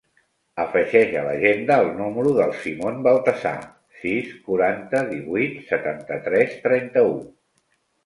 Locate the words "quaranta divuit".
4.49-5.63